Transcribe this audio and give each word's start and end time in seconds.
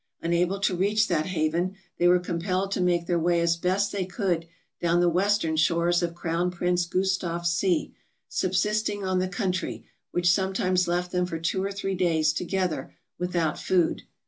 Unable 0.23 0.59
to 0.61 0.75
reach 0.75 1.07
that 1.09 1.27
haven, 1.27 1.75
they 1.99 2.07
were 2.07 2.17
compelled 2.17 2.71
to 2.71 2.81
make 2.81 3.05
their 3.05 3.19
way 3.19 3.39
as 3.39 3.55
best 3.55 3.91
they 3.91 4.03
could 4.03 4.47
down 4.81 4.99
the 4.99 5.07
western 5.11 5.55
shores 5.55 6.01
of 6.01 6.15
Crown 6.15 6.49
Prince 6.49 6.87
Gustav 6.87 7.45
Sea, 7.45 7.93
subsisting 8.27 9.05
on 9.05 9.19
the 9.19 9.27
country, 9.27 9.85
which 10.09 10.31
sometimes 10.33 10.87
left 10.87 11.11
them 11.11 11.27
for 11.27 11.37
two 11.37 11.63
or 11.63 11.71
three 11.71 11.93
days 11.93 12.33
together 12.33 12.95
without 13.19 13.59
food. 13.59 14.01